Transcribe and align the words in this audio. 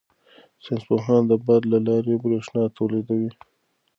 ساینس 0.63 0.83
پوهان 0.89 1.21
د 1.27 1.31
باد 1.45 1.63
له 1.71 1.79
لارې 1.87 2.21
بریښنا 2.23 2.63
تولیدوي. 2.77 3.29